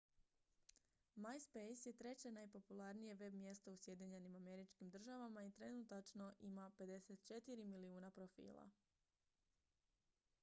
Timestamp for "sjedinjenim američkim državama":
3.77-5.43